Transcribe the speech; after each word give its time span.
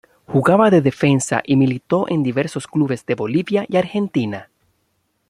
Jugaba 0.25 0.71
de 0.71 0.81
defensa 0.81 1.43
y 1.45 1.55
militó 1.55 2.09
en 2.09 2.23
diversos 2.23 2.65
clubes 2.65 3.05
de 3.05 3.13
Bolivia 3.13 3.67
y 3.69 3.77
Argentina. 3.77 4.49